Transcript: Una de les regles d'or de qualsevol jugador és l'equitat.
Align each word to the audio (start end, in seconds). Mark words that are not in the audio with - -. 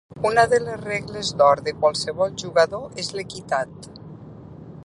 Una 0.27 0.43
de 0.53 0.59
les 0.67 0.79
regles 0.85 1.29
d'or 1.41 1.61
de 1.69 1.75
qualsevol 1.83 2.35
jugador 2.45 2.99
és 3.05 3.15
l'equitat. 3.19 3.91